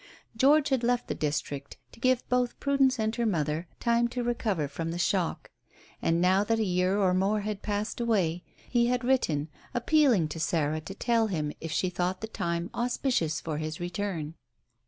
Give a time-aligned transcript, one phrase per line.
[0.35, 4.67] George had left the district to give both Prudence and her mother time to recover
[4.67, 5.51] from the shock.
[6.01, 10.39] And now that a year or more had passed away, he had written appealing to
[10.39, 14.33] Sarah to tell him if she thought the time auspicious for his return.